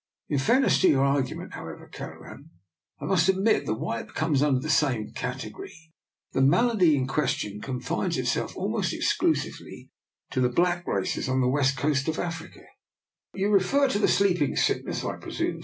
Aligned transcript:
"In 0.29 0.39
fairness 0.39 0.81
to 0.81 0.89
your 0.89 1.03
argument, 1.05 1.53
however, 1.53 1.87
Kelleran, 1.87 2.49
I 2.99 3.05
must 3.05 3.29
admit 3.29 3.67
that 3.67 3.75
while 3.75 4.01
it 4.01 4.15
comes 4.15 4.41
under 4.41 4.59
the 4.59 4.67
same 4.67 5.11
category, 5.11 5.77
the 6.33 6.41
malady 6.41 6.95
in 6.95 7.05
ques 7.05 7.33
tion 7.33 7.61
confines 7.61 8.17
itself 8.17 8.57
almost 8.57 8.93
exclusively 8.95 9.91
to 10.31 10.41
the 10.41 10.49
black 10.49 10.87
races 10.87 11.29
on 11.29 11.39
the 11.39 11.47
West 11.47 11.77
Coast 11.77 12.07
of 12.07 12.17
Africa/'" 12.17 12.65
You 13.35 13.49
refer 13.51 13.87
to 13.89 13.99
the 13.99 14.07
Sleeping 14.07 14.55
Sickness, 14.55 15.05
I 15.05 15.17
presume? 15.17 15.59